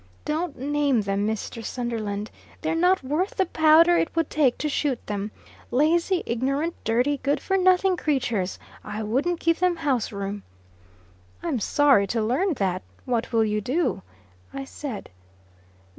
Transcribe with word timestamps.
"Don't 0.25 0.57
name 0.57 1.01
them, 1.01 1.27
Mr. 1.27 1.63
Sunderland! 1.63 2.31
They're 2.61 2.73
not 2.73 3.03
worth 3.03 3.35
the 3.35 3.45
powder 3.45 3.97
it 3.97 4.09
would 4.15 4.31
take 4.31 4.57
to 4.57 4.67
shoot 4.67 5.05
them. 5.05 5.29
Lazy, 5.69 6.23
ignorant, 6.25 6.73
dirty, 6.83 7.19
good 7.21 7.39
for 7.39 7.55
nothing 7.55 7.95
creatures. 7.95 8.57
I 8.83 9.03
wouldn't 9.03 9.39
give 9.39 9.59
them 9.59 9.75
house 9.75 10.11
room." 10.11 10.41
"I'm 11.43 11.59
sorry 11.59 12.07
to 12.07 12.23
learn 12.23 12.53
that. 12.55 12.81
What 13.05 13.31
will 13.31 13.45
you 13.45 13.61
do?" 13.61 14.01
I 14.51 14.65
said. 14.65 15.11